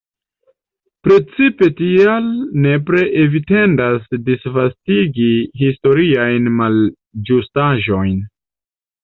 [1.07, 2.31] Precize tial
[2.63, 5.29] nepre evitendas disvastigi
[5.63, 8.19] historiajn malĝustaĵojn.